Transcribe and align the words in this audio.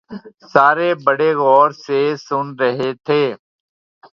سارے 0.53 0.89
بڑے 1.05 1.29
غور 1.35 1.69
سے 1.85 1.99
سن 2.27 2.45
رہے 2.59 2.91
تھے 3.05 3.23